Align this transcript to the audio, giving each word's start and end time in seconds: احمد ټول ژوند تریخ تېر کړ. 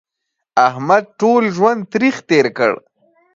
احمد 0.67 1.03
ټول 1.19 1.43
ژوند 1.55 1.79
تریخ 1.93 2.15
تېر 2.29 2.45
کړ. 2.57 2.71